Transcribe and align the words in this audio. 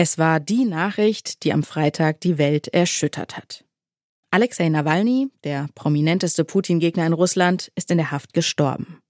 Es 0.00 0.16
war 0.16 0.38
die 0.38 0.64
Nachricht, 0.64 1.42
die 1.42 1.52
am 1.52 1.64
Freitag 1.64 2.20
die 2.20 2.38
Welt 2.38 2.68
erschüttert 2.68 3.36
hat. 3.36 3.64
Alexei 4.30 4.68
Nawalny, 4.68 5.26
der 5.42 5.68
prominenteste 5.74 6.44
Putin-Gegner 6.44 7.04
in 7.04 7.12
Russland, 7.12 7.72
ist 7.74 7.90
in 7.90 7.98
der 7.98 8.12
Haft 8.12 8.32
gestorben. 8.32 9.00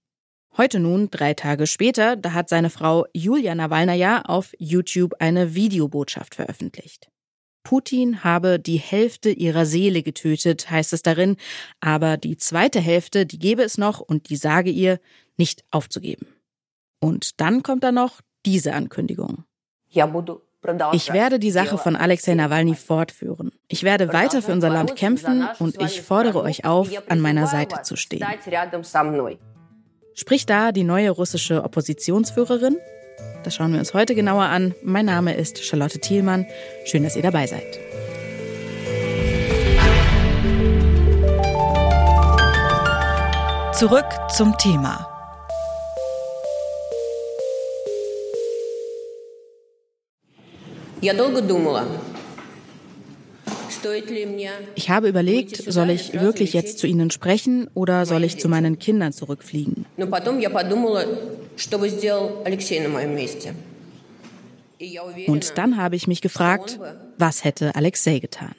Heute 0.57 0.79
nun, 0.79 1.11
drei 1.11 1.35
Tage 1.35 1.67
später, 1.67 2.15
da 2.15 2.33
hat 2.33 2.49
seine 2.49 2.71
Frau 2.71 3.05
Julia 3.13 3.53
Nawalnaja 3.53 4.23
auf 4.23 4.51
YouTube 4.57 5.13
eine 5.19 5.53
Videobotschaft 5.53 6.33
veröffentlicht. 6.33 7.11
Putin 7.61 8.23
habe 8.23 8.57
die 8.57 8.79
Hälfte 8.79 9.29
ihrer 9.29 9.67
Seele 9.67 10.01
getötet, 10.01 10.71
heißt 10.71 10.93
es 10.93 11.03
darin, 11.03 11.37
aber 11.81 12.17
die 12.17 12.37
zweite 12.37 12.79
Hälfte, 12.79 13.27
die 13.27 13.37
gebe 13.37 13.61
es 13.61 13.77
noch 13.77 13.99
und 13.99 14.31
die 14.31 14.37
sage 14.37 14.71
ihr, 14.71 14.99
nicht 15.37 15.63
aufzugeben. 15.69 16.25
Und 16.99 17.39
dann 17.39 17.61
kommt 17.61 17.83
da 17.83 17.91
noch 17.91 18.21
diese 18.43 18.73
Ankündigung. 18.73 19.43
Ich 20.91 21.13
werde 21.13 21.39
die 21.39 21.51
Sache 21.51 21.77
von 21.77 21.95
Alexei 21.95 22.35
Nawalny 22.35 22.75
fortführen. 22.75 23.51
Ich 23.67 23.83
werde 23.83 24.11
weiter 24.11 24.41
für 24.41 24.51
unser 24.51 24.69
Land 24.69 24.95
kämpfen 24.95 25.47
und 25.59 25.81
ich 25.81 26.01
fordere 26.01 26.41
euch 26.41 26.65
auf, 26.65 26.89
an 27.07 27.19
meiner 27.21 27.47
Seite 27.47 27.81
zu 27.83 27.95
stehen. 27.95 28.25
Spricht 30.15 30.49
da 30.49 30.71
die 30.73 30.83
neue 30.83 31.11
russische 31.11 31.63
Oppositionsführerin? 31.63 32.77
Das 33.43 33.55
schauen 33.55 33.71
wir 33.71 33.79
uns 33.79 33.93
heute 33.93 34.15
genauer 34.15 34.43
an. 34.43 34.75
Mein 34.83 35.05
Name 35.05 35.33
ist 35.33 35.63
Charlotte 35.63 35.99
Thielmann. 35.99 36.45
Schön, 36.85 37.03
dass 37.03 37.15
ihr 37.15 37.23
dabei 37.23 37.47
seid. 37.47 37.79
Zurück 43.73 44.07
zum 44.35 44.57
Thema. 44.57 45.08
Ich 54.75 54.89
habe 54.89 55.07
überlegt, 55.07 55.71
soll 55.71 55.89
ich 55.89 56.19
wirklich 56.19 56.53
jetzt 56.53 56.79
zu 56.79 56.87
Ihnen 56.87 57.11
sprechen 57.11 57.69
oder 57.73 58.05
soll 58.05 58.23
ich 58.23 58.39
zu 58.39 58.49
meinen 58.49 58.79
Kindern 58.79 59.13
zurückfliegen? 59.13 59.85
Und 65.27 65.57
dann 65.57 65.77
habe 65.77 65.95
ich 65.95 66.07
mich 66.07 66.21
gefragt, 66.21 66.79
was 67.17 67.43
hätte 67.43 67.75
Alexei 67.75 68.19
getan? 68.19 68.55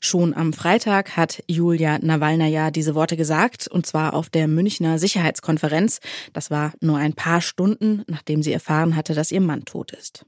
Schon 0.00 0.34
am 0.34 0.52
Freitag 0.52 1.16
hat 1.16 1.42
Julia 1.48 1.98
Nawalnaja 1.98 2.70
diese 2.70 2.94
Worte 2.94 3.16
gesagt, 3.16 3.66
und 3.66 3.86
zwar 3.86 4.14
auf 4.14 4.28
der 4.28 4.46
Münchner 4.46 4.98
Sicherheitskonferenz. 4.98 6.00
Das 6.32 6.50
war 6.50 6.72
nur 6.80 6.98
ein 6.98 7.14
paar 7.14 7.40
Stunden, 7.40 8.04
nachdem 8.06 8.42
sie 8.42 8.52
erfahren 8.52 8.94
hatte, 8.96 9.14
dass 9.14 9.32
ihr 9.32 9.40
Mann 9.40 9.64
tot 9.64 9.92
ist. 9.92 10.26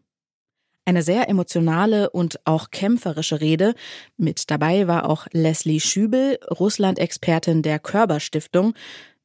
Eine 0.84 1.02
sehr 1.02 1.28
emotionale 1.28 2.08
und 2.08 2.40
auch 2.46 2.70
kämpferische 2.70 3.42
Rede. 3.42 3.74
Mit 4.16 4.50
dabei 4.50 4.88
war 4.88 5.08
auch 5.08 5.26
Leslie 5.32 5.80
Schübel, 5.80 6.38
Russland-Expertin 6.50 7.60
der 7.60 7.78
Körber-Stiftung. 7.78 8.72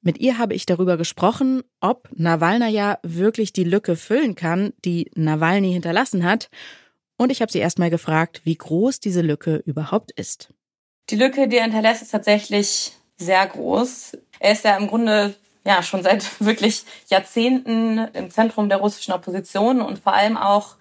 Mit 0.02 0.18
ihr 0.18 0.38
habe 0.38 0.56
ich 0.56 0.66
darüber 0.66 0.98
gesprochen, 0.98 1.64
ob 1.80 2.10
Nawalnaja 2.14 3.00
wirklich 3.04 3.54
die 3.54 3.64
Lücke 3.64 3.96
füllen 3.96 4.36
kann, 4.36 4.74
die 4.84 5.10
Nawalny 5.16 5.72
hinterlassen 5.72 6.26
hat. 6.26 6.50
Und 7.24 7.30
ich 7.30 7.42
habe 7.42 7.50
sie 7.50 7.60
erstmal 7.60 7.90
gefragt, 7.90 8.42
wie 8.44 8.58
groß 8.58 9.00
diese 9.00 9.22
Lücke 9.22 9.64
überhaupt 9.66 10.12
ist. 10.12 10.50
Die 11.10 11.16
Lücke, 11.16 11.48
die 11.48 11.56
er 11.56 11.64
hinterlässt, 11.64 12.02
ist 12.02 12.12
tatsächlich 12.12 12.92
sehr 13.16 13.48
groß. 13.48 14.18
Er 14.40 14.52
ist 14.52 14.66
ja 14.66 14.76
im 14.76 14.90
Grunde 14.90 15.34
ja 15.66 15.82
schon 15.84 16.04
seit 16.04 16.26
wirklich 16.42 16.84
Jahrzehnten 17.08 18.10
im 18.12 18.30
Zentrum 18.30 18.68
der 18.68 18.80
russischen 18.80 19.14
Opposition 19.14 19.80
und 19.80 20.00
vor 20.00 20.14
allem 20.14 20.36
auch 20.36 20.76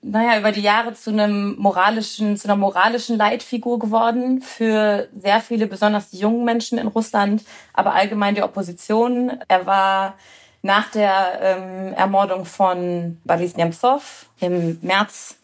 naja, 0.00 0.38
über 0.38 0.52
die 0.52 0.62
Jahre 0.62 0.94
zu 0.94 1.10
einem 1.10 1.54
moralischen, 1.58 2.38
zu 2.38 2.48
einer 2.48 2.56
moralischen 2.56 3.18
Leitfigur 3.18 3.78
geworden 3.78 4.40
für 4.40 5.08
sehr 5.14 5.40
viele, 5.40 5.66
besonders 5.66 6.08
die 6.08 6.18
jungen 6.18 6.46
Menschen 6.46 6.78
in 6.78 6.86
Russland, 6.86 7.44
aber 7.74 7.92
allgemein 7.92 8.34
die 8.34 8.42
Opposition. 8.42 9.38
Er 9.48 9.66
war 9.66 10.14
nach 10.62 10.90
der 10.90 11.40
ähm, 11.42 11.92
Ermordung 11.92 12.46
von 12.46 13.20
Boris 13.24 13.54
Nemtsov 13.58 14.30
im 14.40 14.78
März 14.80 15.36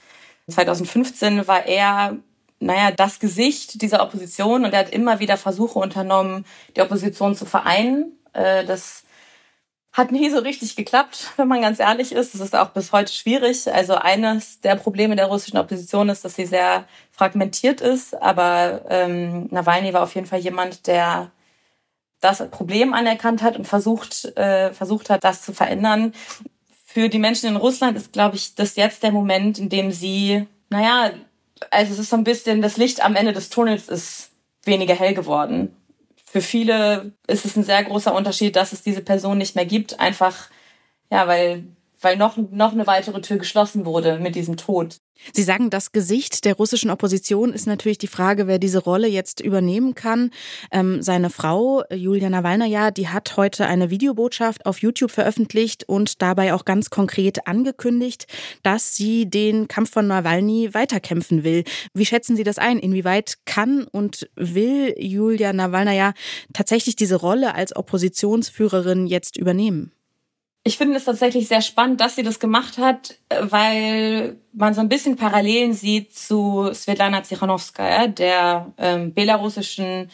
2015 0.51 1.47
war 1.47 1.67
er 1.67 2.17
naja, 2.61 2.91
das 2.91 3.19
Gesicht 3.19 3.81
dieser 3.81 4.03
Opposition 4.03 4.65
und 4.65 4.73
er 4.75 4.81
hat 4.81 4.91
immer 4.91 5.19
wieder 5.19 5.39
Versuche 5.39 5.79
unternommen, 5.79 6.45
die 6.77 6.83
Opposition 6.83 7.35
zu 7.35 7.47
vereinen. 7.47 8.13
Äh, 8.35 8.67
das 8.67 9.05
hat 9.93 10.13
nie 10.13 10.31
so 10.31 10.39
richtig 10.39 10.77
geklappt, 10.77 11.33
wenn 11.37 11.49
man 11.49 11.63
ganz 11.63 11.81
ehrlich 11.81 12.13
ist. 12.13 12.35
Es 12.35 12.41
ist 12.41 12.55
auch 12.55 12.71
bis 12.71 12.93
heute 12.93 13.13
schwierig. 13.13 13.73
Also 13.73 13.95
eines 13.95 14.61
der 14.61 14.77
Probleme 14.77 15.17
der 15.17 15.27
russischen 15.27 15.57
Opposition 15.57 16.11
ist, 16.11 16.25
dass 16.25 16.37
sie 16.37 16.47
sehr 16.47 16.85
fragmentiert 17.11 17.81
ist. 17.81 18.15
Aber 18.23 18.83
ähm, 18.89 19.49
Nawalny 19.51 19.93
war 19.93 20.03
auf 20.03 20.15
jeden 20.15 20.27
Fall 20.27 20.41
jemand, 20.41 20.87
der 20.87 21.33
das 22.21 22.47
Problem 22.51 22.93
anerkannt 22.93 23.43
hat 23.43 23.57
und 23.57 23.67
versucht, 23.67 24.37
äh, 24.37 24.73
versucht 24.73 25.11
hat, 25.11 25.25
das 25.25 25.43
zu 25.43 25.55
verändern. 25.55 26.13
Für 26.93 27.09
die 27.09 27.19
Menschen 27.19 27.49
in 27.49 27.57
Russland 27.57 27.97
ist, 27.97 28.13
glaube 28.13 28.37
ich, 28.37 28.55
das 28.55 28.75
jetzt 28.75 29.03
der 29.03 29.13
Moment, 29.13 29.59
in 29.59 29.69
dem 29.69 29.93
sie, 29.93 30.47
naja, 30.71 31.13
also 31.71 31.93
es 31.93 31.99
ist 32.01 32.11
so 32.11 32.17
ein 32.17 32.25
bisschen, 32.25 32.63
das 32.63 32.77
Licht 32.77 33.05
am 33.05 33.15
Ende 33.15 33.33
des 33.33 33.49
Tunnels 33.49 33.89
ist 33.89 34.31
weniger 34.65 34.95
hell 34.95 35.15
geworden. 35.15 35.77
Für 36.25 36.41
viele 36.41 37.13
ist 37.29 37.45
es 37.45 37.57
ein 37.57 37.65
sehr 37.65 37.85
großer 37.85 38.15
Unterschied, 38.15 38.57
dass 38.57 38.73
es 38.73 38.83
diese 38.83 39.03
Person 39.03 39.39
nicht 39.39 39.55
mehr 39.55 39.67
gibt, 39.67 40.01
einfach 40.01 40.49
ja, 41.11 41.27
weil 41.27 41.65
weil 42.01 42.17
noch, 42.17 42.37
noch 42.37 42.73
eine 42.73 42.87
weitere 42.87 43.21
Tür 43.21 43.39
geschlossen 43.39 43.85
wurde 43.85 44.19
mit 44.19 44.35
diesem 44.35 44.57
Tod. 44.57 45.01
Sie 45.35 45.43
sagen, 45.43 45.69
das 45.69 45.93
Gesicht 45.93 46.45
der 46.45 46.55
russischen 46.55 46.91
Opposition 46.91 47.53
ist 47.53 47.67
natürlich 47.67 47.99
die 47.99 48.07
Frage, 48.07 48.47
wer 48.47 48.59
diese 48.59 48.79
Rolle 48.79 49.07
jetzt 49.07 49.41
übernehmen 49.41 49.95
kann. 49.95 50.31
Ähm, 50.73 51.03
seine 51.03 51.29
Frau, 51.29 51.83
Julia 51.93 52.31
Nawalnaja, 52.31 52.91
die 52.91 53.09
hat 53.09 53.37
heute 53.37 53.67
eine 53.67 53.91
Videobotschaft 53.91 54.65
auf 54.65 54.79
YouTube 54.79 55.11
veröffentlicht 55.11 55.85
und 55.87 56.23
dabei 56.23 56.55
auch 56.55 56.65
ganz 56.65 56.89
konkret 56.89 57.47
angekündigt, 57.47 58.27
dass 58.63 58.97
sie 58.97 59.29
den 59.29 59.69
Kampf 59.69 59.91
von 59.91 60.07
Nawalny 60.07 60.73
weiterkämpfen 60.73 61.45
will. 61.45 61.65
Wie 61.93 62.07
schätzen 62.07 62.37
Sie 62.37 62.45
das 62.45 62.59
ein? 62.59 62.79
Inwieweit 62.79 63.39
kann 63.45 63.87
und 63.93 64.29
will 64.37 64.95
Julia 64.99 65.53
Nawalnaja 65.53 66.15
tatsächlich 66.55 66.97
diese 66.97 67.17
Rolle 67.17 67.55
als 67.55 67.77
Oppositionsführerin 67.77 69.07
jetzt 69.07 69.37
übernehmen? 69.37 69.93
Ich 70.63 70.77
finde 70.77 70.97
es 70.97 71.07
tatsächlich 71.07 71.49
sehr 71.49 71.63
spannend, 71.63 72.01
dass 72.01 72.17
sie 72.17 72.23
das 72.23 72.39
gemacht 72.39 72.77
hat, 72.77 73.17
weil 73.31 74.37
man 74.53 74.75
so 74.75 74.83
ein 74.83 74.91
bisschen 74.91 75.17
Parallelen 75.17 75.73
sieht 75.73 76.15
zu 76.15 76.71
Svetlana 76.75 77.23
Tsikhanowskaja, 77.23 78.09
der 78.09 78.73
ähm, 78.77 79.15
belarussischen 79.15 80.11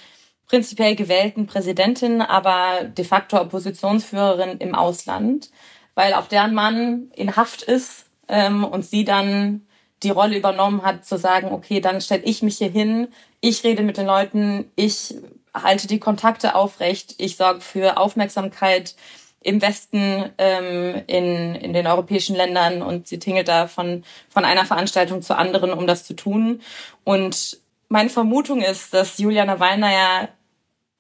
prinzipiell 0.47 0.95
gewählten 0.95 1.47
Präsidentin, 1.47 2.23
aber 2.23 2.85
de 2.85 3.05
facto 3.05 3.41
Oppositionsführerin 3.41 4.59
im 4.59 4.77
Ausland, 4.77 5.51
weil 5.97 6.15
auch 6.15 6.29
deren 6.29 6.55
Mann 6.55 7.11
in 7.17 7.35
Haft 7.35 7.63
ist 7.63 8.07
ähm, 8.29 8.63
und 8.63 8.85
sie 8.85 9.05
dann 9.05 9.67
die 10.05 10.11
Rolle 10.11 10.37
übernommen 10.37 10.83
hat, 10.83 11.05
zu 11.05 11.19
sagen, 11.19 11.51
okay, 11.51 11.81
dann 11.81 12.01
stelle 12.01 12.23
ich 12.23 12.43
mich 12.43 12.59
hier 12.59 12.71
hin, 12.71 13.09
ich 13.41 13.65
rede 13.65 13.83
mit 13.83 13.97
den 13.97 14.07
Leuten, 14.07 14.71
ich 14.77 15.15
halte 15.53 15.89
die 15.89 15.99
Kontakte 15.99 16.55
aufrecht, 16.55 17.17
ich 17.19 17.37
sorge 17.37 17.63
für 17.63 17.97
Aufmerksamkeit, 17.97 18.95
im 19.41 19.63
Westen 19.63 20.31
ähm, 20.39 21.03
in, 21.07 21.55
in 21.55 21.73
den 21.73 21.87
europäischen 21.87 22.37
Ländern 22.37 22.83
und 22.83 23.07
sie 23.07 23.19
tingelt 23.19 23.49
da 23.49 23.69
von, 23.69 24.05
von 24.29 24.45
einer 24.45 24.65
Veranstaltung 24.65 25.23
zur 25.23 25.39
anderen, 25.39 25.73
um 25.73 25.87
das 25.87 26.05
zu 26.05 26.15
tun. 26.15 26.61
Und 27.05 27.59
meine 27.89 28.11
Vermutung 28.11 28.61
ist, 28.61 28.93
dass 28.93 29.19
Julia 29.19 29.45
Nawalnaja 29.45 30.29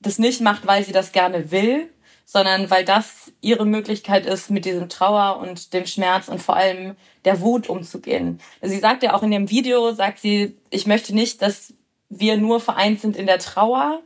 das 0.00 0.18
nicht 0.18 0.40
macht, 0.40 0.66
weil 0.66 0.84
sie 0.84 0.92
das 0.92 1.12
gerne 1.12 1.50
will, 1.50 1.90
sondern 2.24 2.70
weil 2.70 2.84
das 2.84 3.32
ihre 3.40 3.64
Möglichkeit 3.64 4.26
ist, 4.26 4.50
mit 4.50 4.64
diesem 4.64 4.88
Trauer 4.88 5.38
und 5.38 5.72
dem 5.72 5.86
Schmerz 5.86 6.28
und 6.28 6.42
vor 6.42 6.56
allem 6.56 6.96
der 7.24 7.40
Wut 7.40 7.68
umzugehen. 7.68 8.40
Sie 8.62 8.78
sagt 8.78 9.02
ja 9.02 9.14
auch 9.14 9.22
in 9.22 9.30
dem 9.30 9.50
Video, 9.50 9.92
sagt 9.92 10.18
sie, 10.18 10.56
ich 10.70 10.86
möchte 10.86 11.14
nicht, 11.14 11.42
dass 11.42 11.72
wir 12.08 12.36
nur 12.36 12.60
vereint 12.60 13.00
sind 13.00 13.16
in 13.16 13.26
der 13.26 13.38
Trauer 13.38 14.02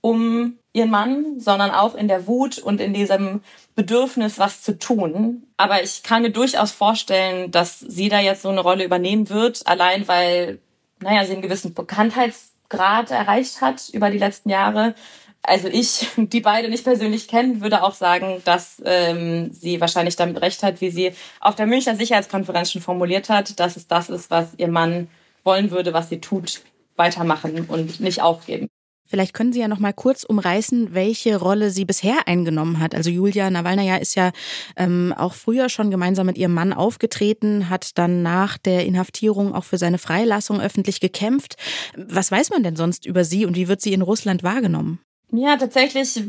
um 0.00 0.58
ihren 0.72 0.90
Mann, 0.90 1.38
sondern 1.38 1.70
auch 1.70 1.94
in 1.94 2.08
der 2.08 2.26
Wut 2.26 2.58
und 2.58 2.80
in 2.80 2.94
diesem 2.94 3.42
Bedürfnis, 3.74 4.38
was 4.38 4.62
zu 4.62 4.78
tun. 4.78 5.46
Aber 5.56 5.82
ich 5.82 6.02
kann 6.02 6.22
mir 6.22 6.30
durchaus 6.30 6.72
vorstellen, 6.72 7.50
dass 7.50 7.78
sie 7.80 8.08
da 8.08 8.20
jetzt 8.20 8.42
so 8.42 8.48
eine 8.48 8.60
Rolle 8.60 8.84
übernehmen 8.84 9.28
wird, 9.28 9.66
allein 9.66 10.08
weil, 10.08 10.58
naja, 11.00 11.24
sie 11.24 11.32
einen 11.32 11.42
gewissen 11.42 11.74
Bekanntheitsgrad 11.74 13.10
erreicht 13.10 13.60
hat 13.60 13.90
über 13.92 14.10
die 14.10 14.18
letzten 14.18 14.48
Jahre. 14.48 14.94
Also 15.42 15.68
ich, 15.68 16.08
die 16.16 16.40
beide 16.40 16.70
nicht 16.70 16.84
persönlich 16.84 17.28
kennen, 17.28 17.60
würde 17.60 17.82
auch 17.82 17.94
sagen, 17.94 18.40
dass 18.44 18.80
ähm, 18.84 19.52
sie 19.52 19.80
wahrscheinlich 19.80 20.16
damit 20.16 20.40
recht 20.40 20.62
hat, 20.62 20.80
wie 20.80 20.90
sie 20.90 21.12
auf 21.40 21.54
der 21.54 21.66
Münchner 21.66 21.96
Sicherheitskonferenz 21.96 22.72
schon 22.72 22.82
formuliert 22.82 23.28
hat, 23.28 23.60
dass 23.60 23.76
es 23.76 23.88
das 23.88 24.08
ist, 24.08 24.30
was 24.30 24.54
ihr 24.56 24.68
Mann 24.68 25.08
wollen 25.44 25.70
würde, 25.70 25.92
was 25.92 26.08
sie 26.08 26.20
tut, 26.20 26.62
weitermachen 26.96 27.66
und 27.68 28.00
nicht 28.00 28.22
aufgeben. 28.22 28.68
Vielleicht 29.12 29.34
können 29.34 29.52
Sie 29.52 29.60
ja 29.60 29.68
noch 29.68 29.78
mal 29.78 29.92
kurz 29.92 30.24
umreißen, 30.24 30.94
welche 30.94 31.36
Rolle 31.36 31.68
sie 31.68 31.84
bisher 31.84 32.26
eingenommen 32.26 32.80
hat. 32.80 32.94
Also 32.94 33.10
Julia 33.10 33.50
Nawalnaja 33.50 33.96
ist 33.96 34.14
ja 34.14 34.32
ähm, 34.74 35.12
auch 35.14 35.34
früher 35.34 35.68
schon 35.68 35.90
gemeinsam 35.90 36.24
mit 36.24 36.38
ihrem 36.38 36.54
Mann 36.54 36.72
aufgetreten, 36.72 37.68
hat 37.68 37.98
dann 37.98 38.22
nach 38.22 38.56
der 38.56 38.86
Inhaftierung 38.86 39.54
auch 39.54 39.64
für 39.64 39.76
seine 39.76 39.98
Freilassung 39.98 40.62
öffentlich 40.62 40.98
gekämpft. 40.98 41.58
Was 41.94 42.32
weiß 42.32 42.48
man 42.48 42.62
denn 42.62 42.74
sonst 42.74 43.04
über 43.04 43.22
sie 43.22 43.44
und 43.44 43.54
wie 43.54 43.68
wird 43.68 43.82
sie 43.82 43.92
in 43.92 44.00
Russland 44.00 44.44
wahrgenommen? 44.44 44.98
Ja, 45.30 45.58
tatsächlich 45.58 46.22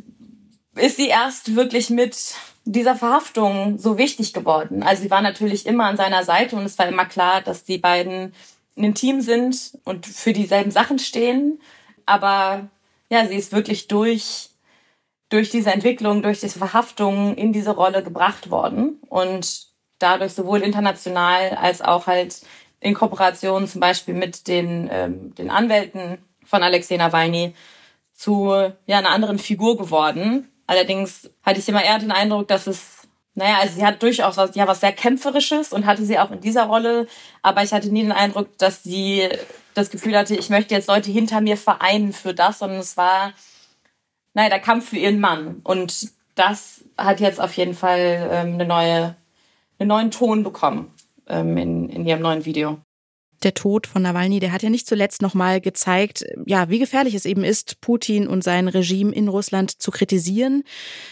ist 0.76 0.98
sie 0.98 1.08
erst 1.08 1.56
wirklich 1.56 1.90
mit 1.90 2.18
dieser 2.66 2.98
Verhaftung 2.98 3.80
so 3.80 3.98
wichtig 3.98 4.34
geworden. 4.34 4.84
Also 4.84 5.04
sie 5.04 5.10
war 5.10 5.22
natürlich 5.22 5.66
immer 5.68 5.86
an 5.86 5.96
seiner 5.96 6.26
Seite 6.26 6.58
und 6.58 6.66
es 6.66 6.78
war 6.78 6.90
immer 6.90 7.06
klar, 7.06 7.40
dass 7.40 7.64
die 7.64 7.78
beiden 7.78 8.34
ein 8.78 8.94
Team 8.94 9.22
sind 9.22 9.72
und 9.86 10.06
für 10.06 10.34
dieselben 10.34 10.72
Sachen 10.72 11.00
stehen. 11.00 11.62
Aber 12.06 12.70
ja, 13.10 13.26
sie 13.26 13.36
ist 13.36 13.52
wirklich 13.52 13.88
durch, 13.88 14.50
durch 15.30 15.50
diese 15.50 15.72
Entwicklung, 15.72 16.22
durch 16.22 16.40
diese 16.40 16.60
Verhaftung 16.60 17.36
in 17.36 17.54
diese 17.54 17.72
Rolle 17.72 18.04
gebracht 18.04 18.50
worden 18.50 19.00
und 19.10 19.68
dadurch 20.00 20.34
sowohl 20.34 20.62
international 20.62 21.52
als 21.52 21.82
auch 21.82 22.08
halt 22.08 22.42
in 22.80 22.94
Kooperation 22.94 23.68
zum 23.68 23.82
Beispiel 23.82 24.14
mit 24.14 24.48
den, 24.48 24.90
ähm, 24.92 25.34
den 25.36 25.50
Anwälten 25.50 26.18
von 26.44 26.62
Alexei 26.62 26.98
Nawalny 26.98 27.54
zu 28.14 28.54
ja, 28.86 28.98
einer 28.98 29.12
anderen 29.12 29.40
Figur 29.40 29.78
geworden. 29.78 30.50
Allerdings 30.68 31.30
hatte 31.44 31.60
ich 31.60 31.70
immer 31.70 31.84
eher 31.84 32.00
den 32.00 32.12
Eindruck, 32.12 32.48
dass 32.48 32.68
es, 32.68 33.03
naja, 33.36 33.60
also 33.62 33.76
sie 33.76 33.86
hat 33.86 34.02
durchaus 34.04 34.38
was, 34.38 34.56
ja, 34.56 34.68
was 34.68 34.80
sehr 34.82 34.92
Kämpferisches 34.92 35.74
und 35.74 35.86
hatte 35.86 36.06
sie 36.06 36.20
auch 36.20 36.32
in 36.32 36.42
dieser 36.42 36.66
Rolle, 36.66 37.08
aber 37.42 37.64
ich 37.64 37.74
hatte 37.74 37.90
nie 37.90 38.04
den 38.04 38.12
Eindruck, 38.12 38.58
dass 38.58 38.84
sie 38.84 39.28
das 39.74 39.90
Gefühl 39.90 40.18
hatte, 40.18 40.36
ich 40.36 40.50
möchte 40.50 40.76
jetzt 40.76 40.88
Leute 40.88 41.10
hinter 41.10 41.42
mir 41.42 41.58
vereinen 41.58 42.14
für 42.14 42.34
das, 42.34 42.60
sondern 42.60 42.80
es 42.80 42.96
war, 42.96 43.34
naja, 44.36 44.50
der 44.50 44.60
Kampf 44.60 44.90
für 44.90 44.98
ihren 44.98 45.20
Mann. 45.20 45.62
Und 45.64 46.12
das 46.36 46.84
hat 46.98 47.20
jetzt 47.20 47.42
auf 47.42 47.56
jeden 47.58 47.74
Fall 47.74 48.30
ähm, 48.32 48.54
eine 48.54 48.66
neue, 48.66 49.16
einen 49.80 49.88
neuen 49.88 50.12
Ton 50.12 50.44
bekommen 50.44 50.94
ähm, 51.28 51.58
in, 51.58 51.90
in 51.90 52.06
ihrem 52.06 52.22
neuen 52.22 52.46
Video 52.46 52.83
der 53.44 53.54
Tod 53.54 53.88
von 53.88 54.02
Nawalny, 54.02 54.40
der 54.40 54.52
hat 54.52 54.64
ja 54.64 54.70
nicht 54.70 54.88
zuletzt 54.88 55.22
nochmal 55.22 55.62
gezeigt, 55.62 56.26
ja, 56.46 56.70
wie 56.70 56.80
gefährlich 56.80 57.14
es 57.16 57.26
eben 57.26 57.44
ist, 57.44 57.82
Putin 57.82 58.28
und 58.28 58.44
sein 58.44 58.68
Regime 58.68 59.14
in 59.14 59.28
Russland 59.28 59.82
zu 59.82 59.92
kritisieren. 59.92 60.64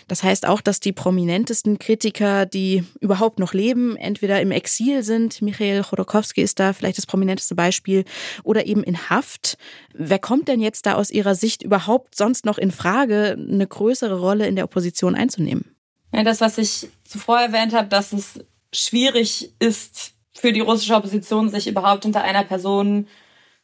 Das 0.07 0.24
heißt 0.24 0.48
auch, 0.48 0.62
dass 0.62 0.80
die 0.80 0.92
prominentesten 0.92 1.80
Kritiker, 1.80 2.45
die 2.45 2.83
überhaupt 3.00 3.39
noch 3.39 3.54
leben, 3.54 3.95
entweder 3.95 4.42
im 4.42 4.51
Exil 4.51 5.04
sind, 5.04 5.42
Michael 5.42 5.83
Chodorkowski 5.83 6.42
ist 6.42 6.60
da 6.60 6.74
vielleicht 6.74 6.98
das 6.98 7.06
prominenteste 7.06 7.56
Beispiel, 7.56 8.06
oder 8.44 8.66
eben 8.66 8.84
in 8.84 9.10
Haft. 9.10 9.57
Wer 9.94 10.19
kommt 10.19 10.48
denn 10.48 10.62
jetzt 10.62 10.86
da 10.86 10.95
aus 10.95 11.12
Ihrer 11.12 11.36
Sicht 11.36 11.63
überhaupt 11.63 12.16
sonst 12.16 12.45
noch 12.45 12.57
in 12.57 12.72
Frage, 12.72 13.38
eine 13.38 13.68
größere 13.68 14.19
Rolle 14.19 14.48
in 14.48 14.56
der 14.56 14.66
Opposition 14.66 15.16
einzunehmen? 15.16 15.75
Ja, 16.13 16.24
das, 16.24 16.42
was 16.42 16.57
ich 16.57 16.89
zuvor 17.04 17.39
erwähnt 17.39 17.74
habe, 17.74 17.88
dass 17.88 18.13
es 18.13 18.39
schwierig 18.74 19.54
ist, 19.60 20.13
für 20.42 20.52
die 20.52 20.60
russische 20.60 20.96
Opposition, 20.96 21.50
sich 21.50 21.68
überhaupt 21.68 22.02
hinter 22.04 22.24
einer 22.24 22.44
Person 22.44 23.08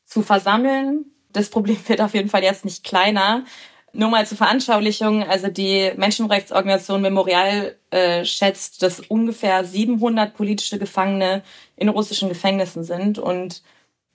zu 0.05 0.21
versammeln. 0.21 1.05
Das 1.33 1.49
Problem 1.49 1.77
wird 1.87 2.01
auf 2.01 2.13
jeden 2.13 2.29
Fall 2.29 2.43
jetzt 2.43 2.65
nicht 2.65 2.83
kleiner. 2.83 3.45
Nur 3.93 4.09
mal 4.09 4.27
zur 4.27 4.37
Veranschaulichung, 4.37 5.23
also 5.23 5.47
die 5.47 5.91
Menschenrechtsorganisation 5.97 7.01
Memorial 7.01 7.75
äh, 7.89 8.23
schätzt, 8.25 8.83
dass 8.83 8.99
ungefähr 8.99 9.65
700 9.65 10.35
politische 10.35 10.77
Gefangene 10.77 11.41
in 11.77 11.89
russischen 11.89 12.29
Gefängnissen 12.29 12.83
sind. 12.83 13.17
Und 13.17 13.63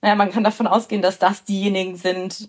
naja, 0.01 0.15
man 0.15 0.31
kann 0.31 0.45
davon 0.45 0.69
ausgehen, 0.69 1.03
dass 1.03 1.19
das 1.19 1.43
diejenigen 1.43 1.97
sind, 1.97 2.49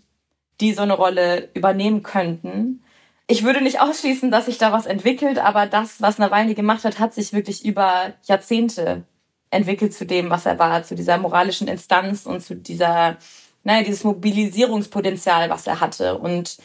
die 0.62 0.74
so 0.74 0.84
eine 0.84 0.94
Rolle 0.94 1.50
übernehmen 1.56 2.04
könnten. 2.04 2.84
Ich 3.26 3.44
würde 3.44 3.62
nicht 3.62 3.80
ausschließen, 3.80 4.30
dass 4.30 4.46
sich 4.46 4.60
da 4.60 4.72
was 4.72 4.86
entwickelt, 4.86 5.40
aber 5.40 5.66
das, 5.66 6.04
was 6.04 6.20
Nawalny 6.20 6.54
gemacht 6.54 6.84
hat, 6.84 7.00
hat 7.00 7.16
sich 7.16 7.34
wirklich 7.34 7.66
über 7.66 8.14
Jahrzehnte 8.26 9.06
entwickelt 9.54 9.94
zu 9.94 10.06
dem, 10.06 10.30
was 10.30 10.46
er 10.46 10.60
war, 10.60 10.84
zu 10.84 10.96
dieser 10.96 11.18
moralischen 11.18 11.68
Instanz 11.68 12.26
und 12.26 12.42
zu 12.42 12.56
dieser, 12.56 13.18
naja, 13.64 13.84
dieses 13.84 14.04
Mobilisierungspotenzial, 14.04 15.50
was 15.50 15.68
er 15.68 15.80
hatte. 15.80 16.18
Und 16.18 16.58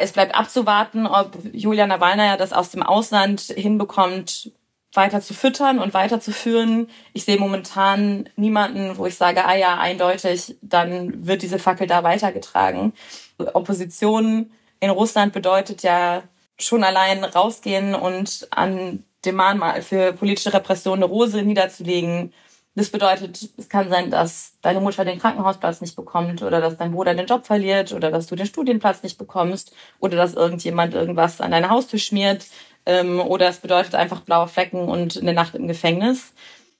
es 0.00 0.12
bleibt 0.12 0.34
abzuwarten, 0.34 1.06
ob 1.06 1.36
Julia 1.52 1.86
Nawalna 1.86 2.36
das 2.36 2.52
aus 2.52 2.70
dem 2.70 2.82
Ausland 2.82 3.40
hinbekommt, 3.40 4.52
weiter 4.92 5.20
zu 5.20 5.34
füttern 5.34 5.80
und 5.80 5.92
weiterzuführen. 5.92 6.88
Ich 7.12 7.24
sehe 7.24 7.38
momentan 7.38 8.28
niemanden, 8.36 8.96
wo 8.96 9.06
ich 9.06 9.16
sage, 9.16 9.44
ah 9.44 9.56
ja, 9.56 9.78
eindeutig, 9.78 10.56
dann 10.62 11.26
wird 11.26 11.42
diese 11.42 11.58
Fackel 11.58 11.88
da 11.88 12.04
weitergetragen. 12.04 12.92
Opposition 13.38 14.52
in 14.78 14.90
Russland 14.90 15.32
bedeutet 15.32 15.82
ja 15.82 16.22
schon 16.58 16.84
allein 16.84 17.24
rausgehen 17.24 17.94
und 17.94 18.46
an 18.50 19.02
dem 19.26 19.36
Mahnmal 19.36 19.82
für 19.82 20.12
politische 20.12 20.52
Repression 20.52 20.98
eine 20.98 21.06
Rose 21.06 21.42
niederzulegen. 21.42 22.32
Das 22.76 22.90
bedeutet, 22.90 23.48
es 23.56 23.68
kann 23.68 23.88
sein, 23.88 24.10
dass 24.10 24.54
deine 24.60 24.80
Mutter 24.80 25.04
den 25.04 25.20
Krankenhausplatz 25.20 25.80
nicht 25.80 25.94
bekommt 25.94 26.42
oder 26.42 26.60
dass 26.60 26.76
dein 26.76 26.92
Bruder 26.92 27.14
den 27.14 27.26
Job 27.26 27.46
verliert 27.46 27.92
oder 27.92 28.10
dass 28.10 28.26
du 28.26 28.34
den 28.34 28.46
Studienplatz 28.46 29.02
nicht 29.04 29.16
bekommst 29.16 29.72
oder 30.00 30.16
dass 30.16 30.34
irgendjemand 30.34 30.94
irgendwas 30.94 31.40
an 31.40 31.52
deine 31.52 31.70
Haustür 31.70 32.00
schmiert 32.00 32.46
ähm, 32.84 33.20
oder 33.20 33.48
es 33.48 33.58
bedeutet 33.58 33.94
einfach 33.94 34.22
blaue 34.22 34.48
Flecken 34.48 34.88
und 34.88 35.16
eine 35.16 35.32
Nacht 35.32 35.54
im 35.54 35.68
Gefängnis. 35.68 36.32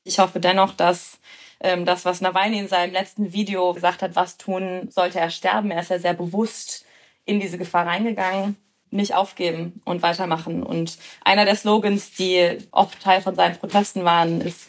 Ich 0.02 0.18
hoffe 0.18 0.40
dennoch, 0.40 0.72
dass 0.74 1.20
ähm, 1.60 1.84
das, 1.84 2.04
was 2.04 2.20
Nawalny 2.20 2.58
in 2.58 2.68
seinem 2.68 2.92
letzten 2.92 3.32
Video 3.32 3.72
gesagt 3.72 4.02
hat, 4.02 4.16
was 4.16 4.36
tun, 4.36 4.88
sollte 4.90 5.20
er 5.20 5.30
sterben. 5.30 5.70
Er 5.70 5.82
ist 5.82 5.90
ja 5.90 6.00
sehr 6.00 6.14
bewusst 6.14 6.84
in 7.24 7.38
diese 7.38 7.56
Gefahr 7.56 7.86
reingegangen 7.86 8.56
nicht 8.94 9.14
aufgeben 9.14 9.80
und 9.84 10.02
weitermachen. 10.02 10.62
Und 10.62 10.98
einer 11.24 11.44
der 11.44 11.56
Slogans, 11.56 12.12
die 12.12 12.58
oft 12.70 13.00
Teil 13.00 13.20
von 13.20 13.34
seinen 13.34 13.58
Protesten 13.58 14.04
waren, 14.04 14.40
ist, 14.40 14.68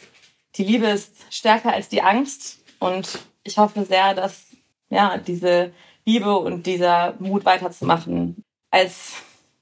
die 0.56 0.64
Liebe 0.64 0.86
ist 0.86 1.12
stärker 1.30 1.72
als 1.72 1.88
die 1.88 2.02
Angst. 2.02 2.58
Und 2.78 3.18
ich 3.44 3.56
hoffe 3.58 3.84
sehr, 3.84 4.14
dass 4.14 4.46
ja, 4.90 5.18
diese 5.18 5.72
Liebe 6.04 6.36
und 6.36 6.66
dieser 6.66 7.14
Mut 7.18 7.44
weiterzumachen 7.44 8.44
als 8.70 9.14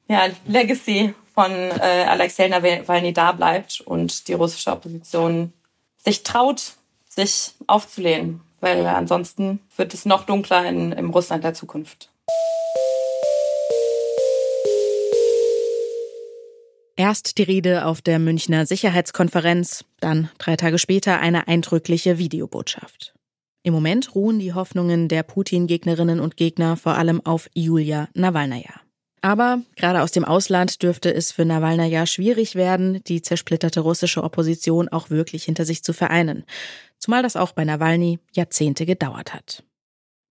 ja, 0.08 0.26
Legacy 0.46 1.14
von 1.34 1.50
äh, 1.50 2.04
Alexei 2.08 2.48
Nawalny 2.48 3.12
da 3.12 3.32
bleibt 3.32 3.80
und 3.80 4.28
die 4.28 4.34
russische 4.34 4.70
Opposition 4.70 5.52
sich 5.98 6.22
traut, 6.22 6.74
sich 7.08 7.52
aufzulehnen. 7.66 8.40
Weil 8.60 8.86
ansonsten 8.86 9.60
wird 9.76 9.92
es 9.92 10.06
noch 10.06 10.24
dunkler 10.24 10.64
in, 10.64 10.92
im 10.92 11.10
Russland 11.10 11.44
der 11.44 11.54
Zukunft. 11.54 12.08
Erst 16.96 17.38
die 17.38 17.42
Rede 17.42 17.86
auf 17.86 18.02
der 18.02 18.20
Münchner 18.20 18.66
Sicherheitskonferenz, 18.66 19.84
dann 19.98 20.30
drei 20.38 20.54
Tage 20.54 20.78
später 20.78 21.18
eine 21.18 21.48
eindrückliche 21.48 22.18
Videobotschaft. 22.18 23.14
Im 23.64 23.74
Moment 23.74 24.14
ruhen 24.14 24.38
die 24.38 24.52
Hoffnungen 24.52 25.08
der 25.08 25.24
Putin-Gegnerinnen 25.24 26.20
und 26.20 26.36
Gegner 26.36 26.76
vor 26.76 26.94
allem 26.94 27.24
auf 27.24 27.48
Julia 27.54 28.08
Nawalnaja. 28.14 28.80
Aber 29.22 29.62
gerade 29.74 30.02
aus 30.02 30.12
dem 30.12 30.24
Ausland 30.24 30.82
dürfte 30.82 31.12
es 31.12 31.32
für 31.32 31.44
Nawalnaja 31.44 32.06
schwierig 32.06 32.54
werden, 32.54 33.02
die 33.04 33.22
zersplitterte 33.22 33.80
russische 33.80 34.22
Opposition 34.22 34.88
auch 34.90 35.10
wirklich 35.10 35.44
hinter 35.44 35.64
sich 35.64 35.82
zu 35.82 35.94
vereinen. 35.94 36.44
Zumal 36.98 37.22
das 37.22 37.34
auch 37.34 37.52
bei 37.52 37.64
Nawalny 37.64 38.20
Jahrzehnte 38.34 38.86
gedauert 38.86 39.34
hat. 39.34 39.64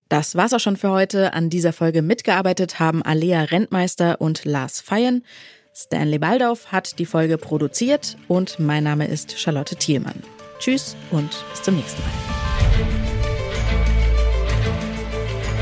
Das 0.10 0.36
war's 0.36 0.54
auch 0.54 0.60
schon 0.60 0.78
für 0.78 0.92
heute. 0.92 1.34
An 1.34 1.50
dieser 1.50 1.74
Folge 1.74 2.04
mitgearbeitet 2.04 2.80
haben 2.80 3.02
Alea 3.02 3.46
Rentmeister 3.46 4.22
und 4.22 4.46
Lars 4.46 4.80
Feyen. 4.80 5.26
Stanley 5.76 6.20
Baldauf 6.20 6.72
hat 6.72 7.00
die 7.00 7.06
Folge 7.06 7.38
produziert 7.38 8.16
und 8.28 8.60
mein 8.60 8.84
Name 8.84 9.08
ist 9.08 9.40
Charlotte 9.40 9.76
Thielmann. 9.76 10.22
Tschüss 10.60 10.96
und 11.12 11.30
bis 11.52 11.64
zum 11.64 11.76
nächsten 11.76 12.02
Mal. 12.02 12.12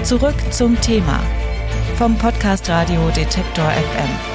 Zurück 0.03 0.35
zum 0.51 0.79
Thema 0.81 1.23
vom 1.97 2.17
Podcast 2.17 2.67
Radio 2.69 3.09
Detektor 3.11 3.69
FM. 3.69 4.30